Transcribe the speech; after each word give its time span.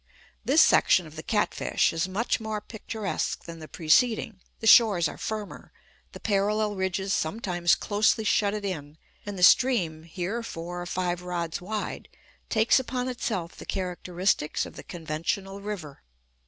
This 0.43 0.61
section 0.63 1.05
of 1.05 1.15
the 1.15 1.21
Catfish 1.21 1.93
is 1.93 2.09
much 2.09 2.39
more 2.39 2.59
picturesque 2.59 3.43
than 3.43 3.59
the 3.59 3.67
preceding; 3.67 4.39
the 4.59 4.65
shores 4.65 5.07
are 5.07 5.15
firmer; 5.15 5.71
the 6.13 6.19
parallel 6.19 6.73
ridges 6.75 7.13
sometimes 7.13 7.75
closely 7.75 8.23
shut 8.23 8.55
it 8.55 8.65
in, 8.65 8.97
and 9.27 9.37
the 9.37 9.43
stream, 9.43 10.01
here 10.01 10.41
four 10.41 10.81
or 10.81 10.87
five 10.87 11.21
rods 11.21 11.61
wide, 11.61 12.07
takes 12.49 12.79
upon 12.79 13.09
itself 13.09 13.55
the 13.55 13.63
characteristics 13.63 14.65
of 14.65 14.75
the 14.75 14.81
conventional 14.81 15.61
river. 15.61 16.01